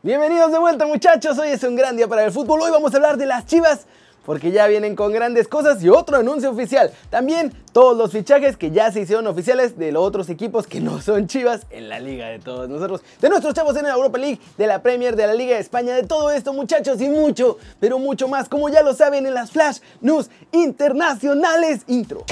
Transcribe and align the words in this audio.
Bienvenidos 0.00 0.52
de 0.52 0.60
vuelta 0.60 0.86
muchachos, 0.86 1.36
hoy 1.40 1.48
es 1.48 1.64
un 1.64 1.74
gran 1.74 1.96
día 1.96 2.06
para 2.06 2.24
el 2.24 2.30
fútbol, 2.30 2.62
hoy 2.62 2.70
vamos 2.70 2.94
a 2.94 2.98
hablar 2.98 3.16
de 3.16 3.26
las 3.26 3.46
chivas 3.46 3.86
porque 4.24 4.52
ya 4.52 4.68
vienen 4.68 4.94
con 4.94 5.10
grandes 5.12 5.48
cosas 5.48 5.82
y 5.82 5.88
otro 5.88 6.18
anuncio 6.18 6.50
oficial. 6.50 6.92
También 7.10 7.52
todos 7.72 7.96
los 7.96 8.12
fichajes 8.12 8.56
que 8.56 8.70
ya 8.70 8.92
se 8.92 9.00
hicieron 9.00 9.26
oficiales 9.26 9.76
de 9.76 9.90
los 9.90 10.04
otros 10.04 10.28
equipos 10.28 10.68
que 10.68 10.80
no 10.80 11.00
son 11.00 11.26
chivas 11.26 11.66
en 11.70 11.88
la 11.88 11.98
liga 11.98 12.28
de 12.28 12.38
todos 12.38 12.68
nosotros. 12.68 13.00
De 13.20 13.28
nuestros 13.28 13.54
chavos 13.54 13.76
en 13.76 13.84
la 13.84 13.94
Europa 13.94 14.18
League, 14.18 14.38
de 14.56 14.66
la 14.68 14.82
Premier, 14.82 15.16
de 15.16 15.26
la 15.26 15.34
Liga 15.34 15.56
de 15.56 15.60
España, 15.60 15.96
de 15.96 16.04
todo 16.04 16.30
esto 16.30 16.52
muchachos 16.52 17.00
y 17.00 17.08
mucho, 17.08 17.58
pero 17.80 17.98
mucho 17.98 18.28
más, 18.28 18.48
como 18.48 18.68
ya 18.68 18.84
lo 18.84 18.94
saben 18.94 19.26
en 19.26 19.34
las 19.34 19.50
Flash 19.50 19.78
News 20.00 20.30
Internacionales 20.52 21.80
Intro. 21.88 22.24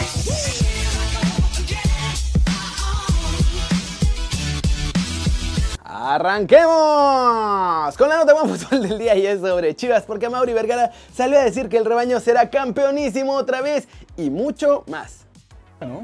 ¡Arranquemos! 6.08 7.96
Con 7.96 8.08
la 8.08 8.18
nota 8.18 8.32
de 8.32 8.48
fútbol 8.48 8.88
del 8.88 8.98
día 8.98 9.16
y 9.16 9.26
es 9.26 9.40
sobre 9.40 9.74
Chivas, 9.74 10.04
porque 10.04 10.28
Mauri 10.28 10.52
Vergara 10.52 10.92
salió 11.12 11.36
a 11.36 11.42
decir 11.42 11.68
que 11.68 11.78
el 11.78 11.84
rebaño 11.84 12.20
será 12.20 12.48
campeonísimo 12.48 13.32
otra 13.32 13.60
vez 13.60 13.88
y 14.16 14.30
mucho 14.30 14.84
más. 14.88 15.26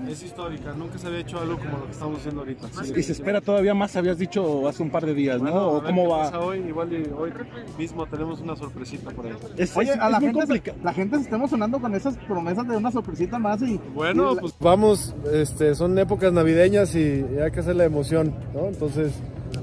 Es 0.08 0.22
histórica, 0.24 0.72
nunca 0.72 0.98
se 0.98 1.06
había 1.06 1.20
hecho 1.20 1.38
algo 1.38 1.56
como 1.56 1.78
lo 1.78 1.86
que 1.86 1.92
estamos 1.92 2.18
haciendo 2.18 2.40
ahorita. 2.40 2.68
Y 2.96 3.02
se 3.02 3.12
espera 3.12 3.40
todavía 3.40 3.74
más, 3.74 3.94
habías 3.94 4.18
dicho 4.18 4.68
hace 4.68 4.82
un 4.82 4.90
par 4.90 5.06
de 5.06 5.14
días, 5.14 5.40
¿no? 5.40 5.68
¿O 5.68 5.82
cómo 5.82 6.08
va? 6.08 6.36
Hoy, 6.40 6.58
igual 6.58 6.92
y 6.92 7.08
hoy 7.16 7.32
mismo 7.78 8.04
tenemos 8.06 8.40
una 8.40 8.56
sorpresita 8.56 9.10
por 9.12 9.26
ahí. 9.26 9.34
Oye, 9.76 9.92
a 9.92 10.10
la 10.10 10.20
gente, 10.20 10.46
se, 10.46 10.74
la 10.82 10.92
gente 10.92 11.16
se 11.16 11.22
está 11.22 11.36
emocionando 11.36 11.80
con 11.80 11.94
esas 11.94 12.16
promesas 12.18 12.66
de 12.66 12.76
una 12.76 12.90
sorpresita 12.90 13.38
más 13.38 13.62
y... 13.62 13.80
Bueno, 13.94 14.36
pues 14.36 14.52
vamos, 14.58 15.14
este, 15.32 15.76
son 15.76 15.96
épocas 15.96 16.32
navideñas 16.32 16.94
y 16.96 17.24
hay 17.42 17.52
que 17.52 17.60
hacer 17.60 17.76
la 17.76 17.84
emoción, 17.84 18.34
¿no? 18.52 18.66
Entonces... 18.66 19.12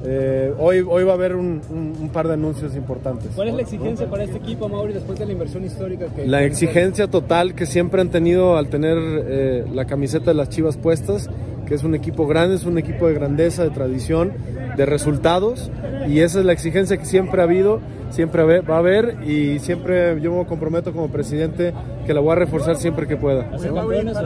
Eh, 0.06 0.54
hoy, 0.58 0.86
hoy 0.88 1.04
va 1.04 1.12
a 1.12 1.16
haber 1.16 1.36
un, 1.36 1.62
un, 1.70 2.10
par 2.10 2.28
de 2.28 2.34
anuncios 2.34 2.76
importantes. 2.76 3.32
¿Cuál 3.36 3.50
es 3.50 3.54
la 3.56 3.62
exigencia 3.64 4.10
para 4.10 4.24
este 4.24 4.38
equipo, 4.38 4.70
Mauri, 4.70 4.94
después 4.94 5.20
de 5.20 5.26
la 5.26 5.34
inversión 5.34 5.66
histórica 5.66 6.08
que... 6.08 6.26
La 6.26 6.44
exigencia 6.44 7.08
total 7.08 7.54
que 7.54 7.66
siempre 7.66 8.00
han 8.00 8.10
tenido 8.10 8.58
al 8.58 8.70
tener 8.70 8.98
eh, 8.98 9.66
la 9.74 9.86
camiseta 9.86 10.32
de 10.32 10.36
las 10.36 10.50
Chivas 10.50 10.78
puestas, 10.78 11.30
que 11.70 11.76
es 11.76 11.84
un 11.84 11.94
equipo 11.94 12.26
grande, 12.28 12.56
es 12.56 12.66
un 12.66 12.80
equipo 12.80 13.08
de 13.08 13.14
grandeza, 13.14 13.64
de 13.64 13.70
tradición, 13.70 14.34
de 14.76 14.86
resultados, 14.88 15.72
y 16.08 16.20
esa 16.20 16.40
es 16.40 16.46
la 16.46 16.52
exigencia 16.52 16.98
que 16.98 17.06
siempre 17.06 17.42
ha 17.42 17.44
habido, 17.44 17.80
siempre 18.10 18.62
va 18.62 18.76
a 18.76 18.80
haber, 18.80 19.18
y 19.24 19.60
siempre 19.60 20.20
yo 20.20 20.34
me 20.34 20.46
comprometo 20.48 20.92
como 20.92 21.10
presidente 21.10 21.74
que 22.08 22.14
la 22.14 22.22
voy 22.22 22.32
a 22.32 22.36
reforzar 22.36 22.76
siempre 22.76 23.08
que 23.08 23.18
pueda. 23.18 23.52
¿A 23.54 23.60
ser 23.60 23.72
campeones? 23.72 24.18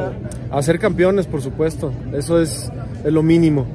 A 0.52 0.62
ser 0.62 0.80
campeones, 0.80 1.28
por 1.28 1.42
supuesto, 1.42 1.92
eso 2.14 2.42
es 2.42 2.72
es 3.04 3.12
lo 3.12 3.24
mínimo. 3.24 3.66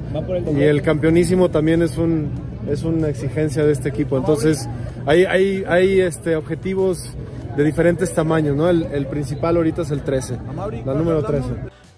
y 0.57 0.63
el 0.63 0.81
campeonísimo 0.81 1.49
también 1.49 1.83
es 1.83 1.97
un 1.97 2.29
es 2.69 2.83
una 2.83 3.09
exigencia 3.09 3.63
de 3.63 3.71
este 3.71 3.89
equipo. 3.89 4.17
Entonces, 4.17 4.67
hay, 5.05 5.25
hay, 5.25 5.63
hay 5.67 6.01
este, 6.01 6.35
objetivos 6.35 7.09
de 7.55 7.63
diferentes 7.63 8.13
tamaños, 8.13 8.55
¿no? 8.55 8.69
El, 8.69 8.83
el 8.91 9.07
principal 9.07 9.57
ahorita 9.57 9.81
es 9.81 9.91
el 9.91 10.01
13, 10.01 10.37
la 10.85 10.93
número 10.93 11.23
13. 11.23 11.47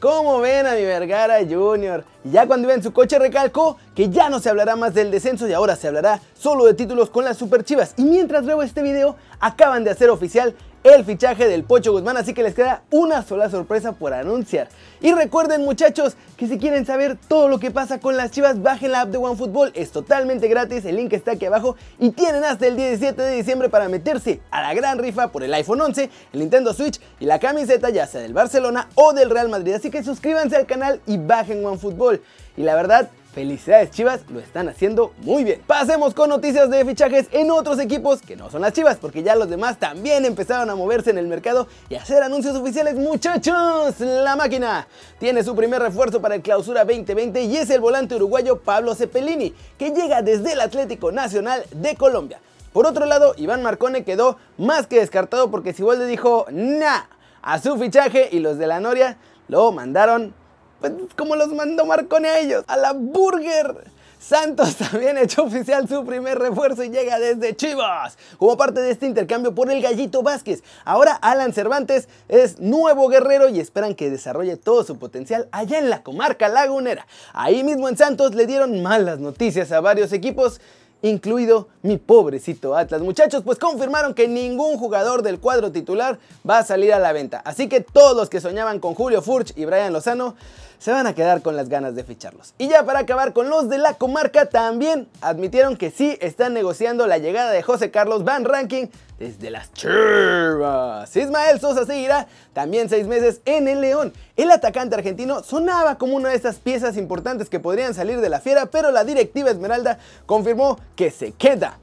¿Cómo 0.02 0.42
ven 0.42 0.66
a 0.66 0.74
mi 0.74 0.82
Vergara 0.84 1.38
Junior? 1.48 2.04
Y 2.24 2.32
ya 2.32 2.46
cuando 2.46 2.68
iba 2.68 2.76
en 2.76 2.84
su 2.84 2.94
coche 2.94 3.18
recalcó 3.18 3.78
que 3.96 4.10
ya 4.10 4.30
no 4.30 4.40
se 4.40 4.50
hablará 4.50 4.76
más 4.76 4.94
del 4.94 5.12
descenso 5.12 5.48
y 5.48 5.54
ahora 5.54 5.76
se 5.76 5.88
hablará 5.88 6.20
solo 6.38 6.66
de 6.66 6.74
títulos 6.74 7.10
con 7.10 7.26
las 7.26 7.38
Super 7.38 7.64
Chivas. 7.64 7.94
Y 7.98 8.04
mientras 8.04 8.46
veo 8.46 8.62
este 8.62 8.82
video, 8.82 9.16
acaban 9.40 9.84
de 9.84 9.92
hacer 9.92 10.10
oficial 10.10 10.56
el 10.84 11.06
fichaje 11.06 11.48
del 11.48 11.64
Pocho 11.64 11.92
Guzmán, 11.92 12.18
así 12.18 12.34
que 12.34 12.42
les 12.42 12.56
queda 12.56 12.82
una 12.90 13.22
sola 13.22 13.50
sorpresa 13.50 13.92
por 13.92 14.14
anunciar. 14.14 14.68
Y 15.00 15.12
recuerden 15.14 15.64
muchachos 15.64 16.16
que 16.38 16.48
si 16.48 16.58
quieren 16.58 16.88
saber 16.88 17.18
todo 17.28 17.48
lo 17.48 17.60
que 17.60 17.70
pasa 17.70 18.00
con 18.00 18.18
las 18.18 18.32
chivas, 18.32 18.62
bajen 18.64 18.92
la 18.92 19.02
app 19.02 19.10
de 19.10 19.20
OneFootball, 19.20 19.74
es 19.76 19.92
totalmente 19.92 20.48
gratis, 20.48 20.86
el 20.86 20.96
link 20.96 21.14
está 21.14 21.34
aquí 21.34 21.46
abajo 21.46 21.76
y 22.00 22.10
tienen 22.10 22.44
hasta 22.44 22.66
el 22.66 22.76
17 22.76 23.22
de 23.22 23.36
diciembre 23.36 23.70
para 23.70 23.90
meterse 23.90 24.42
a 24.50 24.62
la 24.62 24.74
gran 24.74 24.98
rifa 24.98 25.32
por 25.32 25.44
el 25.44 25.54
iPhone 25.54 25.82
11, 25.82 26.10
el 26.34 26.40
Nintendo 26.40 26.74
Switch 26.74 27.00
y 27.20 27.26
la 27.26 27.38
camiseta 27.38 27.92
ya 27.92 28.08
sea 28.08 28.22
del 28.22 28.34
Barcelona 28.34 28.90
o 28.96 29.14
del 29.14 29.30
Real 29.30 29.50
Madrid, 29.50 29.74
así 29.74 29.92
que 29.92 30.04
suscríbanse 30.04 30.56
al 30.56 30.66
canal 30.66 31.00
y 31.06 31.18
bajen 31.18 31.64
OneFootball. 31.64 32.11
Y 32.58 32.64
la 32.64 32.76
verdad, 32.76 33.10
Felicidades 33.34 33.92
Chivas, 33.92 34.22
lo 34.30 34.42
están 34.42 34.68
haciendo 34.68 35.14
muy 35.20 35.46
bien. 35.46 35.62
Pasemos 35.66 36.14
con 36.14 36.30
noticias 36.30 36.70
de 36.70 36.84
fichajes 36.84 37.28
en 37.32 37.50
otros 37.50 37.80
equipos 37.80 38.22
que 38.22 38.36
no 38.36 38.50
son 38.52 38.62
las 38.62 38.74
Chivas, 38.74 38.98
porque 38.98 39.24
ya 39.24 39.36
los 39.36 39.50
demás 39.50 39.78
también 39.78 40.26
empezaron 40.26 40.70
a 40.70 40.76
moverse 40.76 41.12
en 41.12 41.18
el 41.18 41.28
mercado 41.28 41.68
y 41.88 41.96
a 41.96 42.02
hacer 42.02 42.24
anuncios 42.24 42.58
oficiales. 42.58 42.96
Muchachos, 42.96 44.02
la 44.02 44.36
máquina 44.36 44.86
tiene 45.18 45.46
su 45.46 45.56
primer 45.56 45.82
refuerzo 45.82 46.22
para 46.22 46.36
el 46.36 46.42
clausura 46.42 46.84
2020 46.84 47.44
y 47.44 47.56
es 47.56 47.70
el 47.70 47.80
volante 47.80 48.16
uruguayo 48.16 48.60
Pablo 48.60 48.96
Cepelini, 48.96 49.56
que 49.78 49.92
llega 49.92 50.22
desde 50.22 50.52
el 50.52 50.60
Atlético 50.60 51.14
Nacional 51.14 51.64
de 51.72 51.96
Colombia. 51.96 52.42
Por 52.74 52.86
otro 52.86 53.06
lado, 53.06 53.34
Iván 53.38 53.64
Marcone 53.64 54.04
quedó 54.04 54.38
más 54.58 54.88
que 54.88 55.00
descartado 55.00 55.50
porque 55.50 55.72
Sibolde 55.72 56.06
dijo 56.06 56.48
nah 56.52 57.04
a 57.42 57.60
su 57.60 57.78
fichaje 57.78 58.28
y 58.30 58.40
los 58.40 58.58
de 58.58 58.68
la 58.68 58.82
Noria 58.82 59.18
lo 59.48 59.72
mandaron 59.72 60.34
pues, 60.82 60.94
como 61.16 61.36
los 61.36 61.50
mandó 61.50 61.86
Marcone 61.86 62.28
a 62.28 62.40
ellos, 62.40 62.66
a 62.68 62.76
la 62.76 62.94
Burger. 62.94 63.86
Santos 64.20 64.76
también 64.92 65.18
echó 65.18 65.44
oficial 65.44 65.88
su 65.88 66.06
primer 66.06 66.38
refuerzo 66.38 66.84
y 66.84 66.90
llega 66.90 67.20
desde 67.20 67.56
Chivas. 67.56 68.18
Como 68.38 68.56
parte 68.58 68.80
de 68.80 68.92
este 68.92 69.08
intercambio 69.08 69.56
por 69.56 69.72
el 69.72 69.82
Gallito 69.82 70.22
Vázquez. 70.22 70.64
Ahora 70.86 71.14
Alan 71.14 71.54
Cervantes 71.54 72.08
es 72.30 72.60
nuevo 72.60 73.08
guerrero 73.08 73.50
y 73.50 73.60
esperan 73.60 73.96
que 73.96 74.12
desarrolle 74.12 74.58
todo 74.58 74.84
su 74.84 74.98
potencial 74.98 75.48
allá 75.52 75.80
en 75.80 75.90
la 75.90 76.04
comarca 76.04 76.50
lagunera. 76.50 77.08
Ahí 77.34 77.64
mismo 77.64 77.90
en 77.90 77.98
Santos 77.98 78.36
le 78.36 78.46
dieron 78.46 78.84
malas 78.84 79.20
noticias 79.20 79.72
a 79.72 79.82
varios 79.82 80.14
equipos 80.14 80.62
incluido 81.02 81.68
mi 81.82 81.98
pobrecito 81.98 82.76
Atlas. 82.76 83.02
Muchachos, 83.02 83.44
pues 83.44 83.58
confirmaron 83.58 84.14
que 84.14 84.28
ningún 84.28 84.78
jugador 84.78 85.24
del 85.24 85.40
cuadro 85.40 85.72
titular 85.72 86.20
va 86.48 86.60
a 86.60 86.64
salir 86.64 86.94
a 86.94 87.00
la 87.00 87.12
venta. 87.12 87.42
Así 87.44 87.68
que 87.68 87.82
todos 87.82 88.16
los 88.16 88.30
que 88.30 88.40
soñaban 88.40 88.80
con 88.80 88.94
Julio 88.94 89.22
Furch 89.22 89.54
y 89.58 89.66
Brian 89.66 89.94
Lozano 89.94 90.36
se 90.82 90.92
van 90.92 91.06
a 91.06 91.14
quedar 91.14 91.44
con 91.44 91.56
las 91.56 91.70
ganas 91.70 91.94
de 91.94 92.04
ficharlos. 92.04 92.56
Y 92.58 92.68
ya 92.68 92.84
para 92.84 93.00
acabar 93.00 93.34
con 93.34 93.50
los 93.50 93.70
de 93.70 93.78
la 93.78 93.94
comarca, 93.94 94.48
también 94.48 95.08
admitieron 95.22 95.78
que 95.78 95.92
sí 95.92 96.18
están 96.22 96.56
negociando 96.56 97.06
la 97.06 97.20
llegada 97.20 97.52
de 97.52 97.62
José 97.62 97.92
Carlos 97.92 98.24
Van 98.24 98.46
Ranking 98.46 98.88
desde 99.20 99.52
las 99.52 99.72
Chivas. 99.74 101.16
Ismael 101.16 101.60
Sosa 101.60 101.86
seguirá 101.86 102.28
también 102.54 102.90
seis 102.90 103.06
meses 103.06 103.42
en 103.46 103.68
el 103.68 103.80
León. 103.80 104.12
El 104.36 104.50
atacante 104.50 104.96
argentino 104.96 105.44
sonaba 105.44 106.00
como 106.00 106.16
una 106.16 106.30
de 106.30 106.36
esas 106.36 106.58
piezas 106.58 106.98
importantes 106.98 107.48
que 107.48 107.60
podrían 107.60 107.94
salir 107.94 108.20
de 108.20 108.30
la 108.30 108.40
fiera, 108.40 108.66
pero 108.66 108.90
la 108.90 109.04
directiva 109.04 109.52
Esmeralda 109.52 110.00
confirmó 110.26 110.80
que 110.96 111.12
se 111.12 111.34
queda. 111.34 111.78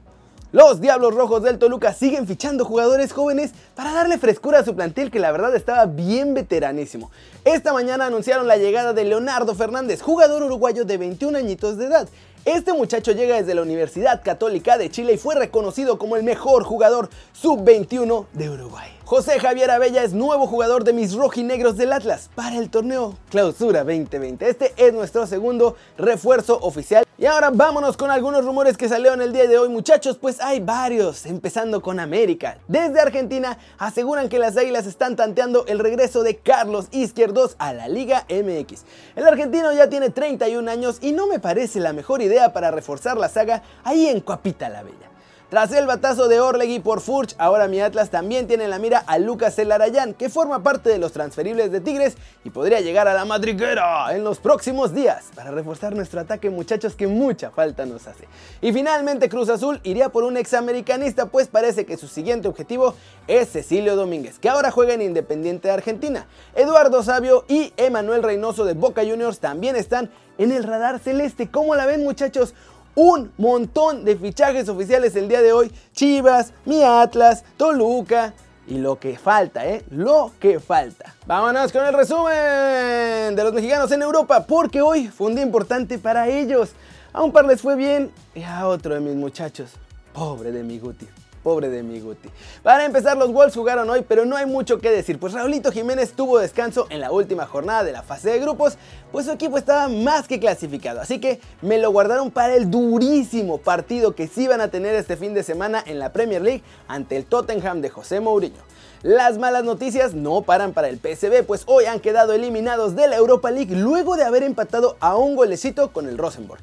Los 0.51 0.81
Diablos 0.81 1.13
Rojos 1.13 1.43
del 1.43 1.59
Toluca 1.59 1.93
siguen 1.93 2.25
fichando 2.25 2.65
jugadores 2.65 3.13
jóvenes 3.13 3.51
para 3.75 3.93
darle 3.93 4.17
frescura 4.17 4.57
a 4.57 4.65
su 4.65 4.75
plantel 4.75 5.11
que 5.11 5.19
la 5.19 5.31
verdad 5.31 5.55
estaba 5.55 5.85
bien 5.85 6.33
veteranísimo. 6.33 7.11
Esta 7.45 7.71
mañana 7.71 8.07
anunciaron 8.07 8.47
la 8.47 8.57
llegada 8.57 8.93
de 8.93 9.03
Leonardo 9.03 9.53
Fernández, 9.53 10.01
jugador 10.01 10.41
uruguayo 10.41 10.85
de 10.85 10.97
21 10.97 11.37
añitos 11.37 11.77
de 11.77 11.85
edad. 11.85 12.09
Este 12.45 12.73
muchacho 12.73 13.11
llega 13.11 13.35
desde 13.35 13.53
la 13.53 13.61
Universidad 13.61 14.23
Católica 14.23 14.79
de 14.79 14.89
Chile 14.89 15.13
y 15.13 15.17
fue 15.17 15.35
reconocido 15.35 15.99
como 15.99 16.15
el 16.15 16.23
mejor 16.23 16.63
jugador 16.63 17.11
sub-21 17.33 18.25
de 18.33 18.49
Uruguay. 18.49 18.98
José 19.09 19.39
Javier 19.39 19.71
Abella 19.71 20.03
es 20.03 20.13
nuevo 20.13 20.45
jugador 20.45 20.83
de 20.83 20.93
mis 20.93 21.15
rojinegros 21.15 21.77
del 21.77 21.93
Atlas 21.93 22.29
para 22.35 22.59
el 22.59 22.69
torneo 22.69 23.17
Clausura 23.31 23.83
2020. 23.83 24.47
Este 24.47 24.71
es 24.77 24.93
nuestro 24.93 25.25
segundo 25.25 25.75
refuerzo 25.97 26.59
oficial. 26.61 27.03
Y 27.17 27.25
ahora 27.25 27.49
vámonos 27.51 27.97
con 27.97 28.11
algunos 28.11 28.45
rumores 28.45 28.77
que 28.77 28.87
salieron 28.87 29.23
el 29.23 29.33
día 29.33 29.47
de 29.47 29.57
hoy 29.57 29.67
muchachos, 29.67 30.19
pues 30.19 30.39
hay 30.39 30.59
varios, 30.59 31.25
empezando 31.25 31.81
con 31.81 31.99
América. 31.99 32.59
Desde 32.67 32.99
Argentina 32.99 33.57
aseguran 33.79 34.29
que 34.29 34.37
las 34.37 34.55
Águilas 34.57 34.85
están 34.85 35.15
tanteando 35.15 35.65
el 35.65 35.79
regreso 35.79 36.21
de 36.21 36.37
Carlos 36.37 36.85
Izquierdos 36.91 37.55
a 37.57 37.73
la 37.73 37.87
Liga 37.87 38.27
MX. 38.29 38.83
El 39.15 39.25
argentino 39.25 39.73
ya 39.73 39.89
tiene 39.89 40.11
31 40.11 40.69
años 40.69 40.99
y 41.01 41.13
no 41.13 41.25
me 41.25 41.39
parece 41.39 41.79
la 41.79 41.93
mejor 41.93 42.21
idea 42.21 42.53
para 42.53 42.69
reforzar 42.69 43.17
la 43.17 43.27
saga 43.27 43.63
ahí 43.83 44.05
en 44.05 44.19
Coapita 44.19 44.69
la 44.69 44.83
Bella. 44.83 45.08
Tras 45.49 45.71
el 45.71 45.87
batazo 45.87 46.27
de 46.27 46.39
Orlegui 46.39 46.79
por 46.79 47.01
Furch, 47.01 47.33
ahora 47.39 47.67
mi 47.67 47.81
Atlas 47.81 48.11
también 48.11 48.45
tiene 48.45 48.65
en 48.65 48.69
la 48.69 48.77
mira 48.77 49.03
a 49.07 49.17
Lucas 49.17 49.57
Elarayán, 49.57 50.13
que 50.13 50.29
forma 50.29 50.61
parte 50.61 50.91
de 50.91 50.99
los 50.99 51.11
transferibles 51.11 51.71
de 51.71 51.81
Tigres 51.81 52.17
y 52.43 52.51
podría 52.51 52.81
llegar 52.81 53.07
a 53.07 53.15
la 53.15 53.25
madriguera 53.25 54.15
en 54.15 54.23
los 54.23 54.37
próximos 54.37 54.93
días 54.93 55.31
para 55.33 55.49
reforzar 55.49 55.95
nuestro 55.95 56.19
ataque, 56.19 56.51
muchachos, 56.51 56.93
que 56.93 57.07
mucha 57.07 57.49
falta 57.49 57.87
nos 57.87 58.05
hace. 58.05 58.27
Y 58.61 58.71
finalmente 58.73 59.27
Cruz 59.27 59.49
Azul 59.49 59.79
iría 59.81 60.09
por 60.09 60.23
un 60.23 60.37
examericanista, 60.37 61.25
pues 61.25 61.47
parece 61.47 61.83
que 61.83 61.97
su 61.97 62.07
siguiente 62.07 62.47
objetivo 62.47 62.93
es 63.25 63.51
Cecilio 63.51 63.95
Domínguez, 63.95 64.37
que 64.37 64.49
ahora 64.49 64.69
juega 64.69 64.93
en 64.93 65.01
Independiente 65.01 65.69
de 65.69 65.73
Argentina. 65.73 66.27
Eduardo 66.53 67.01
Sabio 67.01 67.45
y 67.47 67.73
Emanuel 67.75 68.21
Reynoso 68.21 68.65
de 68.65 68.73
Boca 68.75 69.01
Juniors 69.01 69.39
también 69.39 69.75
están 69.75 70.11
en 70.37 70.51
el 70.51 70.63
radar 70.63 70.99
celeste. 70.99 71.49
¿Cómo 71.49 71.73
la 71.73 71.87
ven, 71.87 72.03
muchachos? 72.03 72.53
Un 72.99 73.31
montón 73.37 74.03
de 74.03 74.17
fichajes 74.17 74.67
oficiales 74.67 75.15
el 75.15 75.29
día 75.29 75.41
de 75.41 75.53
hoy. 75.53 75.71
Chivas, 75.93 76.51
mi 76.65 76.83
Atlas, 76.83 77.45
Toluca. 77.55 78.33
Y 78.67 78.77
lo 78.77 78.99
que 78.99 79.17
falta, 79.17 79.65
¿eh? 79.65 79.85
Lo 79.89 80.33
que 80.37 80.59
falta. 80.59 81.15
Vámonos 81.25 81.71
con 81.71 81.85
el 81.85 81.93
resumen 81.93 83.37
de 83.37 83.41
los 83.41 83.53
mexicanos 83.53 83.89
en 83.93 84.01
Europa, 84.01 84.45
porque 84.45 84.81
hoy 84.81 85.07
fue 85.07 85.27
un 85.27 85.35
día 85.35 85.45
importante 85.45 85.97
para 85.97 86.27
ellos. 86.27 86.71
A 87.13 87.23
un 87.23 87.31
par 87.31 87.45
les 87.45 87.61
fue 87.61 87.77
bien 87.77 88.11
y 88.35 88.43
a 88.43 88.67
otro 88.67 88.93
de 88.93 88.99
mis 88.99 89.15
muchachos 89.15 89.71
Pobre 90.13 90.51
de 90.51 90.61
mi 90.63 90.77
Guti. 90.77 91.07
Pobre 91.43 91.69
de 91.69 91.83
mi 91.83 91.99
Guti. 91.99 92.29
Para 92.63 92.85
empezar, 92.85 93.17
los 93.17 93.31
Wolves 93.31 93.55
jugaron 93.55 93.89
hoy, 93.89 94.05
pero 94.07 94.25
no 94.25 94.35
hay 94.35 94.45
mucho 94.45 94.79
que 94.79 94.91
decir, 94.91 95.19
pues 95.19 95.33
Raulito 95.33 95.71
Jiménez 95.71 96.13
tuvo 96.13 96.39
descanso 96.39 96.87
en 96.89 96.99
la 96.99 97.11
última 97.11 97.45
jornada 97.45 97.83
de 97.83 97.91
la 97.91 98.03
fase 98.03 98.29
de 98.29 98.39
grupos, 98.39 98.77
pues 99.11 99.25
su 99.25 99.31
equipo 99.31 99.57
estaba 99.57 99.87
más 99.87 100.27
que 100.27 100.39
clasificado, 100.39 101.01
así 101.01 101.19
que 101.19 101.39
me 101.61 101.77
lo 101.77 101.91
guardaron 101.91 102.31
para 102.31 102.55
el 102.55 102.69
durísimo 102.69 103.57
partido 103.57 104.15
que 104.15 104.27
sí 104.27 104.47
van 104.47 104.61
a 104.61 104.69
tener 104.69 104.95
este 104.95 105.17
fin 105.17 105.33
de 105.33 105.43
semana 105.43 105.83
en 105.85 105.99
la 105.99 106.11
Premier 106.11 106.41
League 106.41 106.63
ante 106.87 107.17
el 107.17 107.25
Tottenham 107.25 107.81
de 107.81 107.89
José 107.89 108.19
Mourinho. 108.19 108.61
Las 109.01 109.37
malas 109.37 109.63
noticias 109.63 110.13
no 110.13 110.41
paran 110.41 110.73
para 110.73 110.89
el 110.89 110.99
PSV, 110.99 111.45
pues 111.47 111.63
hoy 111.67 111.85
han 111.85 112.01
quedado 112.01 112.33
eliminados 112.33 112.97
de 112.97 113.07
la 113.07 113.15
Europa 113.15 113.49
League 113.49 113.73
luego 113.73 114.17
de 114.17 114.25
haber 114.25 114.43
empatado 114.43 114.97
a 114.99 115.15
un 115.15 115.37
golecito 115.37 115.93
con 115.93 116.09
el 116.09 116.17
Rosenborg. 116.17 116.59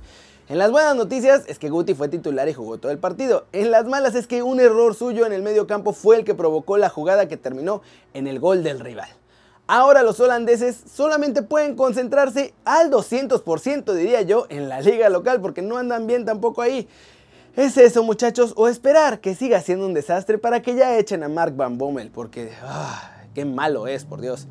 En 0.49 0.59
las 0.59 0.71
buenas 0.71 0.95
noticias 0.95 1.43
es 1.49 1.59
que 1.59 1.71
Guti 1.71 1.95
fue 1.95 2.07
titular 2.07 2.49
y 2.49 2.53
jugó 2.53 2.79
todo 2.79 2.93
el 2.93 2.99
partido. 2.99 3.47
En 3.53 3.73
las 3.73 3.85
malas 3.87 4.15
es 4.15 4.29
que 4.29 4.45
un 4.45 4.61
error 4.61 4.95
suyo 4.95 5.27
en 5.27 5.33
el 5.33 5.43
medio 5.43 5.67
campo 5.67 5.93
fue 5.93 6.19
el 6.19 6.25
que 6.25 6.37
provocó 6.37 6.77
la 6.77 6.89
jugada 6.89 7.27
que 7.27 7.37
terminó 7.37 7.83
en 8.15 8.29
el 8.29 8.39
gol 8.39 8.63
del 8.63 8.79
rival. 8.79 9.09
Ahora 9.67 10.05
los 10.05 10.21
holandeses 10.21 10.85
solamente 10.89 11.43
pueden 11.43 11.75
concentrarse 11.75 12.55
al 12.65 12.93
200% 12.93 13.93
diría 13.95 14.23
yo 14.23 14.47
en 14.49 14.69
la 14.69 14.81
liga 14.81 15.09
local 15.09 15.41
porque 15.41 15.63
no 15.63 15.79
andan 15.79 16.07
bien 16.07 16.25
tampoco 16.25 16.63
ahí. 16.63 16.87
Es 17.57 17.77
eso 17.77 18.05
muchachos 18.05 18.53
o 18.55 18.69
esperar 18.69 19.19
que 19.19 19.35
siga 19.35 19.61
siendo 19.63 19.85
un 19.85 19.95
desastre 19.95 20.39
para 20.39 20.63
que 20.63 20.77
ya 20.77 20.97
echen 20.97 21.25
a 21.25 21.29
Mark 21.29 21.57
Van 21.57 21.77
Bommel 21.77 22.13
porque 22.13 22.53
ah, 22.63 23.17
qué 23.35 23.45
malo 23.45 23.89
es 23.89 24.05
por 24.05 24.21
Dios. 24.21 24.47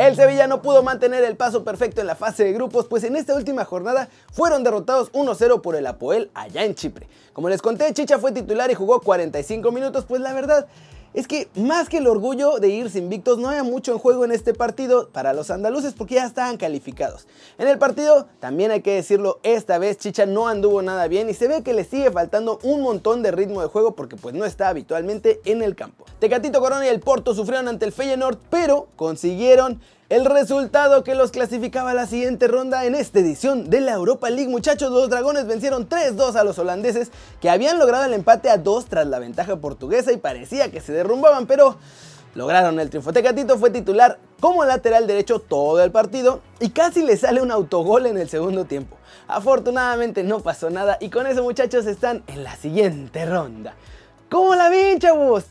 El 0.00 0.16
Sevilla 0.16 0.46
no 0.46 0.62
pudo 0.62 0.82
mantener 0.82 1.24
el 1.24 1.36
paso 1.36 1.62
perfecto 1.62 2.00
en 2.00 2.06
la 2.06 2.14
fase 2.14 2.42
de 2.42 2.54
grupos, 2.54 2.86
pues 2.86 3.04
en 3.04 3.16
esta 3.16 3.34
última 3.34 3.66
jornada 3.66 4.08
fueron 4.32 4.64
derrotados 4.64 5.12
1-0 5.12 5.60
por 5.60 5.76
el 5.76 5.86
Apoel 5.86 6.30
allá 6.32 6.64
en 6.64 6.74
Chipre. 6.74 7.06
Como 7.34 7.50
les 7.50 7.60
conté, 7.60 7.92
Chicha 7.92 8.18
fue 8.18 8.32
titular 8.32 8.70
y 8.70 8.74
jugó 8.74 9.02
45 9.02 9.70
minutos, 9.72 10.06
pues 10.08 10.22
la 10.22 10.32
verdad 10.32 10.66
es 11.14 11.26
que 11.26 11.48
más 11.56 11.88
que 11.88 11.98
el 11.98 12.06
orgullo 12.06 12.58
de 12.58 12.68
irse 12.68 12.98
invictos, 12.98 13.38
no 13.38 13.48
había 13.48 13.62
mucho 13.62 13.92
en 13.92 13.98
juego 13.98 14.24
en 14.24 14.32
este 14.32 14.54
partido 14.54 15.08
para 15.08 15.32
los 15.32 15.50
andaluces 15.50 15.94
porque 15.94 16.16
ya 16.16 16.24
estaban 16.24 16.56
calificados. 16.56 17.26
En 17.58 17.68
el 17.68 17.78
partido, 17.78 18.26
también 18.38 18.70
hay 18.70 18.82
que 18.82 18.94
decirlo, 18.94 19.40
esta 19.42 19.78
vez 19.78 19.98
Chicha 19.98 20.26
no 20.26 20.48
anduvo 20.48 20.82
nada 20.82 21.08
bien 21.08 21.28
y 21.28 21.34
se 21.34 21.48
ve 21.48 21.62
que 21.62 21.74
le 21.74 21.84
sigue 21.84 22.10
faltando 22.10 22.58
un 22.62 22.82
montón 22.82 23.22
de 23.22 23.32
ritmo 23.32 23.60
de 23.60 23.68
juego 23.68 23.94
porque 23.94 24.16
pues 24.16 24.34
no 24.34 24.44
está 24.44 24.68
habitualmente 24.68 25.40
en 25.44 25.62
el 25.62 25.74
campo. 25.74 26.04
Tecatito 26.18 26.60
Corona 26.60 26.86
y 26.86 26.88
el 26.88 27.00
Porto 27.00 27.34
sufrieron 27.34 27.68
ante 27.68 27.86
el 27.86 27.92
Feyenoord, 27.92 28.38
pero 28.50 28.88
consiguieron 28.96 29.80
el 30.10 30.24
resultado 30.24 31.04
que 31.04 31.14
los 31.14 31.30
clasificaba 31.30 31.92
a 31.92 31.94
la 31.94 32.04
siguiente 32.04 32.48
ronda 32.48 32.84
en 32.84 32.96
esta 32.96 33.20
edición 33.20 33.70
de 33.70 33.80
la 33.80 33.92
Europa 33.92 34.28
League. 34.28 34.50
Muchachos, 34.50 34.90
los 34.90 35.08
dragones 35.08 35.46
vencieron 35.46 35.88
3-2 35.88 36.34
a 36.34 36.42
los 36.42 36.58
holandeses 36.58 37.12
que 37.40 37.48
habían 37.48 37.78
logrado 37.78 38.06
el 38.06 38.12
empate 38.12 38.50
a 38.50 38.58
2 38.58 38.86
tras 38.86 39.06
la 39.06 39.20
ventaja 39.20 39.56
portuguesa 39.60 40.10
y 40.10 40.16
parecía 40.16 40.72
que 40.72 40.80
se 40.80 40.92
derrumbaban, 40.92 41.46
pero 41.46 41.76
lograron 42.34 42.80
el 42.80 42.90
triunfo. 42.90 43.12
Tecatito 43.12 43.56
fue 43.56 43.70
titular 43.70 44.18
como 44.40 44.64
lateral 44.64 45.06
derecho 45.06 45.38
todo 45.38 45.80
el 45.80 45.92
partido 45.92 46.40
y 46.58 46.70
casi 46.70 47.04
le 47.04 47.16
sale 47.16 47.40
un 47.40 47.52
autogol 47.52 48.06
en 48.06 48.18
el 48.18 48.28
segundo 48.28 48.64
tiempo. 48.64 48.96
Afortunadamente 49.28 50.24
no 50.24 50.40
pasó 50.40 50.70
nada 50.70 50.98
y 51.00 51.10
con 51.10 51.28
eso 51.28 51.44
muchachos 51.44 51.86
están 51.86 52.24
en 52.26 52.42
la 52.42 52.56
siguiente 52.56 53.26
ronda. 53.26 53.74
¿Cómo 54.28 54.56
la 54.56 54.70
ven, 54.70 54.98
chavos? 54.98 55.44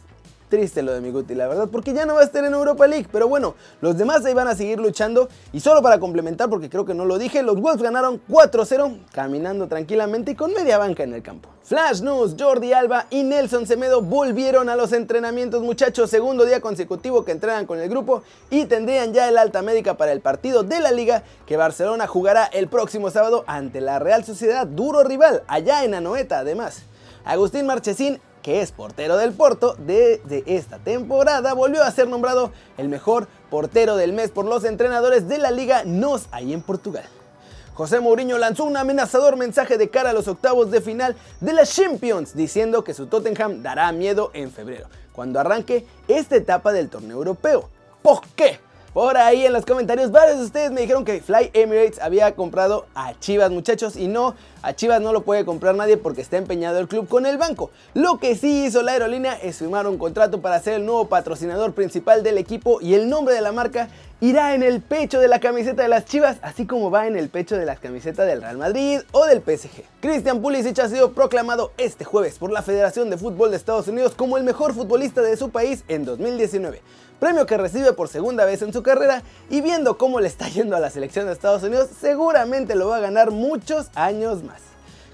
Triste 0.50 0.82
lo 0.82 0.94
de 0.94 1.02
mi 1.02 1.12
Guti, 1.12 1.36
la 1.36 1.48
verdad, 1.48 1.70
porque 1.72 1.94
ya 1.94 2.08
no 2.08 2.16
va 2.16 2.22
a 2.22 2.24
estar 2.24 2.44
en 2.44 2.54
Europa 2.54 2.88
League. 2.88 3.08
Pero 3.12 3.28
bueno, 3.28 3.54
los 3.82 3.98
demás 3.98 4.26
ahí 4.26 4.34
van 4.34 4.48
a 4.48 4.56
seguir 4.56 4.80
luchando. 4.80 5.30
Y 5.54 5.60
solo 5.60 5.84
para 5.84 6.00
complementar, 6.00 6.50
porque 6.50 6.70
creo 6.70 6.86
que 6.86 6.96
no 6.96 7.06
lo 7.06 7.20
dije, 7.20 7.44
los 7.44 7.62
Wolves 7.62 7.84
ganaron 7.84 8.20
4-0, 8.28 8.98
caminando 9.12 9.68
tranquilamente 9.68 10.32
y 10.32 10.36
con 10.36 10.52
media 10.54 10.80
banca 10.80 11.04
en 11.04 11.14
el 11.14 11.22
campo. 11.22 11.50
Flash 11.64 12.02
News, 12.02 12.36
Jordi 12.40 12.74
Alba 12.74 13.06
y 13.12 13.22
Nelson 13.22 13.68
Semedo 13.68 14.02
volvieron 14.02 14.70
a 14.70 14.76
los 14.76 14.92
entrenamientos, 14.92 15.62
muchachos. 15.62 16.10
Segundo 16.10 16.44
día 16.46 16.62
consecutivo 16.62 17.24
que 17.24 17.32
entrenan 17.32 17.68
con 17.68 17.80
el 17.80 17.88
grupo 17.88 18.24
y 18.50 18.66
tendrían 18.66 19.14
ya 19.14 19.30
el 19.30 19.38
alta 19.38 19.62
médica 19.62 19.96
para 19.96 20.12
el 20.12 20.20
partido 20.20 20.64
de 20.64 20.80
la 20.80 20.92
liga 20.92 21.22
que 21.46 21.58
Barcelona 21.58 22.08
jugará 22.08 22.46
el 22.46 22.70
próximo 22.70 23.12
sábado 23.12 23.44
ante 23.46 23.82
la 23.82 24.00
Real 24.00 24.26
Sociedad, 24.26 24.66
duro 24.66 25.04
rival, 25.04 25.44
allá 25.48 25.84
en 25.84 25.94
Anoeta 25.94 26.40
además. 26.40 26.86
Agustín 27.24 27.68
Marchesín 27.68 28.20
que 28.42 28.62
es 28.62 28.72
portero 28.72 29.18
del 29.18 29.34
Porto 29.34 29.76
desde 29.80 30.44
esta 30.46 30.78
temporada, 30.80 31.54
volvió 31.54 31.84
a 31.84 31.92
ser 31.92 32.08
nombrado 32.08 32.52
el 32.78 32.90
mejor 32.90 33.28
portero 33.50 33.96
del 33.96 34.14
mes 34.14 34.32
por 34.32 34.46
los 34.46 34.64
entrenadores 34.64 35.28
de 35.28 35.38
la 35.38 35.52
Liga 35.52 35.84
NOS 35.86 36.28
ahí 36.32 36.54
en 36.54 36.62
Portugal. 36.62 37.06
José 37.74 38.02
Mourinho 38.02 38.38
lanzó 38.38 38.66
un 38.66 38.76
amenazador 38.76 39.38
mensaje 39.38 39.78
de 39.78 39.90
cara 39.90 40.10
a 40.10 40.14
los 40.14 40.28
octavos 40.28 40.70
de 40.70 40.82
final 40.82 41.16
de 41.40 41.54
la 41.54 41.66
Champions, 41.66 42.36
diciendo 42.36 42.84
que 42.84 42.94
su 42.94 43.08
Tottenham 43.08 43.64
dará 43.64 43.92
miedo 43.94 44.32
en 44.34 44.52
febrero, 44.52 44.88
cuando 45.14 45.40
arranque 45.40 45.86
esta 46.08 46.36
etapa 46.36 46.74
del 46.74 46.90
torneo 46.90 47.16
europeo. 47.16 47.70
¿Por 48.02 48.22
qué? 48.36 48.60
Por 48.94 49.18
ahí 49.18 49.46
en 49.46 49.54
los 49.54 49.68
comentarios 49.68 50.10
varios 50.12 50.40
de 50.40 50.46
ustedes 50.46 50.72
me 50.72 50.82
dijeron 50.82 51.06
que 51.06 51.22
Fly 51.22 51.52
Emirates 51.54 52.00
había 52.02 52.34
comprado 52.34 52.88
a 52.96 53.14
Chivas 53.20 53.52
muchachos 53.52 53.96
y 53.96 54.08
no, 54.08 54.34
a 54.64 54.74
Chivas 54.74 55.00
no 55.00 55.14
lo 55.14 55.22
puede 55.22 55.46
comprar 55.46 55.76
nadie 55.76 55.96
porque 55.98 56.22
está 56.22 56.38
empeñado 56.38 56.80
el 56.80 56.88
club 56.88 57.08
con 57.08 57.28
el 57.28 57.38
banco. 57.38 57.70
Lo 57.94 58.18
que 58.18 58.36
sí 58.36 58.66
hizo 58.66 58.82
la 58.82 58.94
aerolínea 58.94 59.34
es 59.34 59.58
firmar 59.58 59.86
un 59.86 60.00
contrato 60.00 60.42
para 60.42 60.60
ser 60.60 60.74
el 60.74 60.88
nuevo 60.88 61.08
patrocinador 61.08 61.74
principal 61.74 62.24
del 62.24 62.40
equipo 62.40 62.82
y 62.82 62.96
el 62.96 63.10
nombre 63.10 63.36
de 63.36 63.42
la 63.42 63.52
marca 63.52 63.90
irá 64.22 64.54
en 64.54 64.64
el 64.64 64.82
pecho 64.82 65.20
de 65.20 65.28
la 65.28 65.40
camiseta 65.40 65.82
de 65.82 65.88
las 65.88 66.06
Chivas, 66.06 66.38
así 66.42 66.66
como 66.66 66.92
va 66.92 67.08
en 67.08 67.18
el 67.18 67.30
pecho 67.30 67.58
de 67.58 67.66
las 67.66 67.80
camisetas 67.80 68.28
del 68.28 68.42
Real 68.42 68.58
Madrid 68.58 69.00
o 69.12 69.26
del 69.26 69.42
PSG. 69.42 69.84
Christian 70.02 70.42
Pulisic 70.42 70.80
ha 70.80 70.90
sido 70.90 71.14
proclamado 71.14 71.72
este 71.78 72.04
jueves 72.04 72.38
por 72.38 72.52
la 72.52 72.62
Federación 72.62 73.10
de 73.10 73.18
Fútbol 73.18 73.52
de 73.52 73.58
Estados 73.58 73.88
Unidos 73.88 74.14
como 74.16 74.38
el 74.38 74.44
mejor 74.44 74.74
futbolista 74.74 75.22
de 75.22 75.38
su 75.38 75.50
país 75.50 75.84
en 75.88 76.06
2019 76.06 76.82
premio 77.20 77.46
que 77.46 77.58
recibe 77.58 77.94
por 77.94 78.08
segunda 78.08 78.46
vez 78.46 78.62
en 78.62 78.74
su 78.74 78.82
carrera 78.82 79.22
y 79.50 79.62
viendo 79.62 79.98
cómo 79.98 80.20
le 80.20 80.28
está 80.28 80.48
yendo 80.48 80.76
a 80.76 80.80
la 80.80 80.90
selección 80.90 81.26
de 81.26 81.34
Estados 81.34 81.64
Unidos, 81.64 81.90
seguramente 82.00 82.76
lo 82.76 82.88
va 82.88 82.98
a 82.98 83.02
ganar 83.02 83.32
muchos 83.32 83.90
años 83.94 84.42
más. 84.44 84.62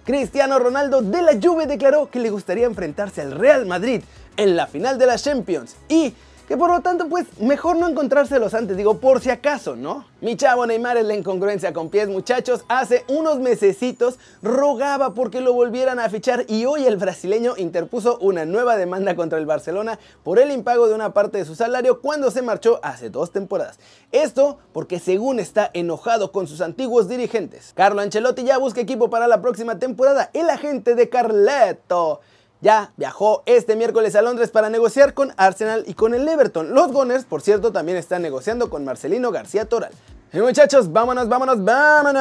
Cristiano 0.06 0.60
Ronaldo 0.60 1.02
de 1.02 1.24
la 1.24 1.32
Juve 1.42 1.66
declaró 1.66 2.12
que 2.12 2.20
le 2.20 2.30
gustaría 2.30 2.68
enfrentarse 2.68 3.22
al 3.22 3.32
Real 3.32 3.66
Madrid 3.66 4.04
en 4.38 4.56
la 4.56 4.68
final 4.68 5.00
de 5.00 5.08
la 5.08 5.18
Champions 5.18 5.76
y 5.90 6.14
que 6.48 6.58
por 6.58 6.70
lo 6.70 6.82
tanto 6.82 7.08
pues 7.10 7.26
mejor 7.40 7.78
no 7.78 7.88
encontrárselos 7.88 8.54
antes, 8.54 8.78
digo 8.78 9.00
por 9.00 9.22
si 9.22 9.30
acaso, 9.30 9.76
¿no? 9.76 10.06
Mi 10.22 10.36
chavo 10.36 10.66
Neymar 10.66 10.98
es 10.98 11.06
la 11.06 11.16
incongruencia 11.16 11.74
con 11.74 11.90
pies 11.90 12.08
muchachos, 12.08 12.64
hace 12.68 13.04
unos 13.08 13.40
mesecitos 13.40 14.20
rogaba 14.42 15.14
porque 15.14 15.42
lo 15.42 15.54
volvieran 15.54 16.00
a 16.00 16.10
fichar 16.10 16.46
y 16.48 16.66
hoy 16.66 16.86
el 16.86 16.98
brasileño 16.98 17.56
interpuso 17.58 18.18
una 18.20 18.46
nueva 18.46 18.78
demanda 18.78 19.16
contra 19.16 19.40
el 19.40 19.46
Barcelona 19.46 20.00
por 20.24 20.40
el 20.40 20.52
impago 20.52 20.88
de 20.88 20.96
una 20.96 21.14
parte 21.14 21.38
de 21.40 21.46
su 21.46 21.56
salario 21.56 22.02
cuando 22.02 22.32
se 22.32 22.42
marchó 22.42 22.80
hace 22.84 23.10
dos 23.10 23.32
temporadas. 23.32 23.80
Esto 24.12 24.60
porque 24.74 25.00
según 25.00 25.40
está 25.40 25.70
enojado 25.74 26.32
con 26.32 26.48
sus 26.48 26.62
antiguos 26.62 27.08
dirigentes. 27.08 27.72
Carlo 27.76 28.02
Ancelotti 28.02 28.44
ya 28.44 28.58
busca 28.58 28.82
equipo 28.82 29.10
para 29.10 29.28
la 29.28 29.42
próxima 29.42 29.80
temporada, 29.80 30.30
el 30.34 30.50
agente 30.50 30.96
de 30.96 31.10
Carleto 31.10 32.22
ya 32.62 32.92
viajó 32.98 33.44
este 33.46 33.76
miércoles 33.76 34.16
a 34.16 34.22
Londres 34.22 34.50
para 34.50 34.70
negociar 34.70 35.14
con 35.14 35.34
Arsenal 35.38 35.84
y 35.88 35.94
con 35.94 36.14
el 36.14 36.28
Everton. 36.28 36.74
Los 36.74 36.92
Gunners, 36.92 37.26
por 37.26 37.42
cierto, 37.42 37.72
también 37.72 37.98
están 37.98 38.22
negociando 38.22 38.70
con 38.70 38.86
Marcelino 38.86 39.32
García 39.32 39.66
Toral. 39.66 39.92
Y 40.34 40.40
muchachos, 40.40 40.92
vámonos, 40.92 41.30
vámonos, 41.30 41.64
vámonos 41.64 42.16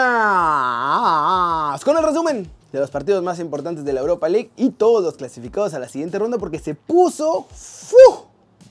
con 1.84 1.96
el 1.96 2.02
resumen 2.04 2.50
de 2.72 2.78
los 2.78 2.90
partidos 2.90 3.22
más 3.22 3.38
importantes 3.38 3.84
de 3.84 3.92
la 3.92 4.00
Europa 4.00 4.28
League 4.28 4.50
y 4.56 4.70
todos 4.70 5.02
los 5.02 5.14
clasificados 5.14 5.74
a 5.74 5.78
la 5.78 5.88
siguiente 5.88 6.18
ronda 6.18 6.38
porque 6.38 6.58
se 6.58 6.74
puso 6.74 7.46
¡fu! 7.52 7.96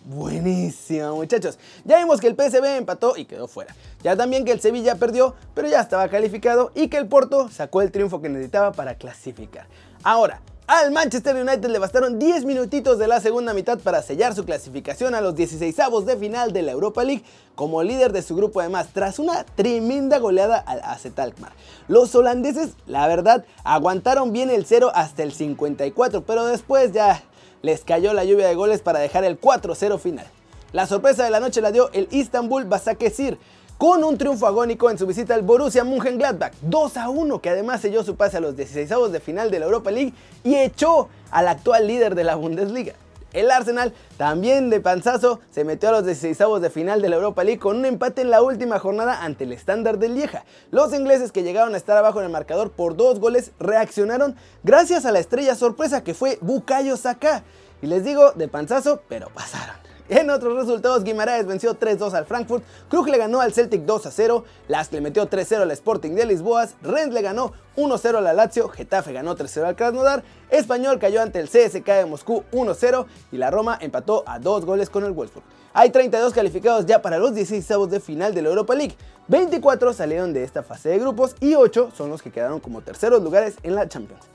Buenísimo, 0.05 1.15
muchachos. 1.15 1.58
Ya 1.86 1.98
vimos 1.98 2.20
que 2.20 2.27
el 2.27 2.36
PSV 2.36 2.77
empató 2.77 3.15
y 3.15 3.24
quedó 3.24 3.48
fuera. 3.48 3.74
Ya 4.03 4.17
también 4.17 4.43
que 4.43 4.51
el 4.51 4.60
Sevilla 4.60 4.96
perdió, 4.96 5.34
pero 5.53 5.70
ya 5.70 5.79
estaba 5.79 6.10
calificado 6.10 6.72
y 6.75 6.89
que 6.89 6.98
el 6.98 7.08
Porto 7.08 7.50
sacó 7.50 7.82
el 7.82 7.91
triunfo 7.91 8.22
que 8.22 8.27
necesitaba 8.27 8.74
para 8.74 8.96
clasificar. 8.96 9.67
Ahora, 10.03 10.41
al 10.67 10.91
Manchester 10.91 11.36
United 11.36 11.70
le 11.70 11.79
bastaron 11.79 12.20
10 12.20 12.46
minutitos 12.46 12.98
de 12.98 13.08
la 13.08 13.20
segunda 13.20 13.53
mitad 13.53 13.79
para 13.79 14.01
sellar 14.01 14.34
su 14.34 14.46
clasificación 14.46 15.13
a 15.13 15.20
los 15.20 15.36
16avos 15.36 16.05
de 16.05 16.15
final 16.15 16.53
de 16.53 16.62
la 16.62 16.72
Europa 16.72 17.03
League 17.03 17.24
como 17.55 17.84
líder 17.84 18.13
de 18.13 18.22
su 18.22 18.36
grupo 18.36 18.62
además 18.62 18.88
tras 18.93 19.20
una 19.20 19.43
tremenda 19.43 20.20
goleada 20.20 20.58
al 20.58 20.79
AZ 20.79 21.08
Alkmaar. 21.17 21.51
Los 21.89 22.15
holandeses, 22.15 22.75
la 22.88 23.08
verdad, 23.08 23.46
aguantaron 23.65 24.32
bien 24.32 24.50
el 24.50 24.65
0 24.65 24.91
hasta 24.96 25.24
el 25.24 25.34
54, 25.34 26.24
pero 26.24 26.46
después 26.46 26.93
ya 26.93 27.22
les 27.62 27.84
cayó 27.84 28.13
la 28.13 28.24
lluvia 28.24 28.48
de 28.48 28.55
goles 28.55 28.82
para 28.82 29.00
dejar 29.00 29.25
el 29.25 29.39
4-0 29.39 30.00
final. 30.00 30.25
La 30.72 30.88
sorpresa 30.88 31.24
de 31.25 31.29
la 31.29 31.39
noche 31.39 31.62
la 31.62 31.72
dio 31.72 31.91
el 31.91 32.08
Istanbul 32.10 32.65
Basakesir, 32.65 33.38
con 33.83 34.01
un 34.05 34.17
triunfo 34.17 34.47
agónico 34.47 34.89
en 34.89 34.97
su 34.97 35.05
visita 35.05 35.35
al 35.35 35.41
Borussia 35.41 35.83
Mönchengladbach 35.83 36.53
2 36.61 36.95
a 36.95 37.09
1, 37.09 37.41
que 37.41 37.49
además 37.49 37.81
selló 37.81 38.01
su 38.01 38.15
pase 38.15 38.37
a 38.37 38.39
los 38.39 38.55
16 38.55 39.11
de 39.11 39.19
final 39.19 39.51
de 39.51 39.59
la 39.59 39.65
Europa 39.65 39.91
League 39.91 40.13
y 40.41 40.55
echó 40.55 41.09
al 41.31 41.49
actual 41.49 41.85
líder 41.85 42.15
de 42.15 42.23
la 42.23 42.35
Bundesliga. 42.35 42.93
El 43.33 43.51
Arsenal, 43.51 43.93
también 44.15 44.69
de 44.69 44.79
panzazo, 44.79 45.41
se 45.51 45.65
metió 45.65 45.89
a 45.89 45.91
los 45.91 46.05
16 46.05 46.61
de 46.61 46.69
final 46.69 47.01
de 47.01 47.09
la 47.09 47.17
Europa 47.17 47.43
League 47.43 47.59
con 47.59 47.75
un 47.75 47.83
empate 47.83 48.21
en 48.21 48.29
la 48.29 48.41
última 48.41 48.79
jornada 48.79 49.21
ante 49.21 49.43
el 49.43 49.51
estándar 49.51 49.99
del 49.99 50.15
Lieja. 50.15 50.45
Los 50.71 50.93
ingleses 50.93 51.33
que 51.33 51.43
llegaron 51.43 51.73
a 51.73 51.77
estar 51.77 51.97
abajo 51.97 52.19
en 52.19 52.27
el 52.27 52.31
marcador 52.31 52.71
por 52.71 52.95
dos 52.95 53.19
goles 53.19 53.51
reaccionaron 53.59 54.37
gracias 54.63 55.05
a 55.05 55.11
la 55.11 55.19
estrella 55.19 55.55
sorpresa 55.55 56.05
que 56.05 56.13
fue 56.13 56.37
Bukayo 56.39 56.95
Saka. 56.95 57.43
Y 57.81 57.87
les 57.87 58.05
digo, 58.05 58.31
de 58.31 58.47
panzazo, 58.47 59.01
pero 59.09 59.27
pasaron. 59.33 59.92
En 60.10 60.29
otros 60.29 60.57
resultados, 60.57 61.05
Guimaraes 61.05 61.45
venció 61.45 61.79
3-2 61.79 62.13
al 62.13 62.25
Frankfurt, 62.25 62.63
Krug 62.89 63.07
le 63.07 63.17
ganó 63.17 63.39
al 63.39 63.53
Celtic 63.53 63.86
2-0, 63.86 64.43
Lask 64.67 64.91
le 64.91 65.00
metió 65.00 65.29
3-0 65.29 65.62
al 65.62 65.72
Sporting 65.72 66.12
de 66.12 66.25
Lisboas, 66.25 66.75
Rennes 66.81 67.13
le 67.13 67.22
ganó 67.22 67.53
1-0 67.77 68.15
al 68.17 68.36
Lazio, 68.36 68.67
Getafe 68.67 69.13
ganó 69.13 69.38
3-0 69.38 69.63
al 69.63 69.75
Krasnodar, 69.77 70.24
Español 70.50 71.00
cayó 71.00 71.22
ante 71.22 71.39
el 71.39 71.48
CSK 71.48 71.86
de 71.86 72.05
Moscú 72.05 72.43
1-0 72.51 73.05
y 73.31 73.38
la 73.38 73.50
Roma 73.50 73.77
empató 73.79 74.25
a 74.27 74.39
2 74.39 74.65
goles 74.65 74.89
con 74.89 75.05
el 75.05 75.13
Wolfsburg. 75.13 75.45
Hay 75.72 75.89
32 75.89 76.33
calificados 76.33 76.86
ya 76.86 77.01
para 77.01 77.17
los 77.17 77.33
16 77.33 77.89
de 77.89 78.00
final 78.01 78.33
de 78.36 78.41
la 78.41 78.50
Europa 78.50 78.75
League, 78.75 78.98
24 79.29 79.93
salieron 79.93 80.33
de 80.33 80.43
esta 80.43 80.63
fase 80.63 80.89
de 80.89 81.00
grupos 81.00 81.33
y 81.39 81.55
8 81.55 81.91
son 81.95 82.10
los 82.10 82.22
que 82.22 82.29
quedaron 82.29 82.60
como 82.60 82.81
terceros 82.81 83.24
lugares 83.24 83.55
en 83.63 83.75
la 83.75 83.88
Champions. 83.88 84.25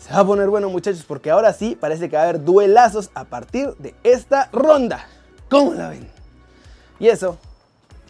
Se 0.00 0.14
va 0.14 0.20
a 0.20 0.26
poner 0.26 0.48
bueno 0.48 0.70
muchachos 0.70 1.04
porque 1.06 1.30
ahora 1.30 1.52
sí 1.52 1.76
parece 1.78 2.08
que 2.08 2.16
va 2.16 2.22
a 2.22 2.28
haber 2.28 2.42
duelazos 2.42 3.10
a 3.14 3.24
partir 3.24 3.74
de 3.78 3.94
esta 4.02 4.48
ronda. 4.50 5.06
¿Cómo 5.50 5.74
la 5.74 5.90
ven? 5.90 6.08
Y 6.98 7.08
eso, 7.08 7.36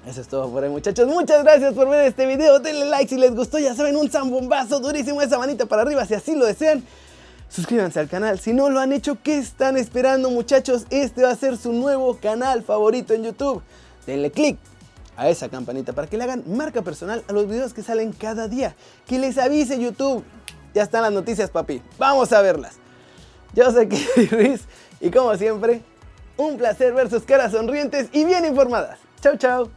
eso 0.06 0.20
es 0.20 0.28
todo 0.28 0.48
por 0.50 0.62
hoy 0.62 0.70
muchachos. 0.70 1.08
Muchas 1.08 1.42
gracias 1.42 1.74
por 1.74 1.88
ver 1.88 2.06
este 2.06 2.26
video. 2.26 2.60
Denle 2.60 2.84
like 2.84 3.08
si 3.08 3.20
les 3.20 3.34
gustó. 3.34 3.58
Ya 3.58 3.74
saben, 3.74 3.96
un 3.96 4.08
zambombazo 4.08 4.78
durísimo 4.78 5.20
esa 5.20 5.36
manita 5.36 5.66
para 5.66 5.82
arriba 5.82 6.06
si 6.06 6.14
así 6.14 6.36
lo 6.36 6.46
desean. 6.46 6.84
Suscríbanse 7.48 7.98
al 7.98 8.08
canal 8.08 8.38
si 8.38 8.52
no 8.52 8.70
lo 8.70 8.78
han 8.78 8.92
hecho. 8.92 9.18
¿Qué 9.20 9.38
están 9.38 9.76
esperando 9.76 10.30
muchachos? 10.30 10.86
Este 10.90 11.24
va 11.24 11.30
a 11.30 11.36
ser 11.36 11.56
su 11.56 11.72
nuevo 11.72 12.18
canal 12.18 12.62
favorito 12.62 13.14
en 13.14 13.24
YouTube. 13.24 13.62
Denle 14.06 14.30
click 14.30 14.58
a 15.16 15.28
esa 15.28 15.48
campanita 15.48 15.92
para 15.92 16.06
que 16.06 16.16
le 16.16 16.22
hagan 16.24 16.44
marca 16.46 16.82
personal 16.82 17.24
a 17.26 17.32
los 17.32 17.48
videos 17.48 17.74
que 17.74 17.82
salen 17.82 18.12
cada 18.12 18.46
día. 18.46 18.76
Que 19.08 19.18
les 19.18 19.38
avise 19.38 19.76
YouTube 19.80 20.22
ya 20.74 20.82
están 20.82 21.02
las 21.02 21.12
noticias, 21.12 21.50
papi. 21.50 21.82
Vamos 21.98 22.32
a 22.32 22.42
verlas. 22.42 22.74
Yo 23.54 23.70
soy 23.70 23.88
Kevin 23.88 24.30
Ruiz 24.30 24.60
y 25.00 25.10
como 25.10 25.34
siempre, 25.36 25.82
un 26.36 26.56
placer 26.56 26.92
ver 26.94 27.10
sus 27.10 27.22
caras 27.22 27.52
sonrientes 27.52 28.08
y 28.12 28.24
bien 28.24 28.44
informadas. 28.44 28.98
Chau, 29.20 29.36
chau. 29.36 29.70